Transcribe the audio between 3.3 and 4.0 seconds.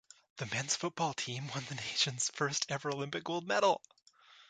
medal.